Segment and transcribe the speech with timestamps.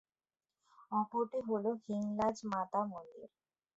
[0.91, 3.27] অপরটি হল হিংলাজ মাতা মন্দির।